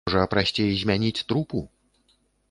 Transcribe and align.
Можа, 0.07 0.21
прасцей 0.31 0.71
змяніць 0.83 1.25
трупу? 1.33 1.61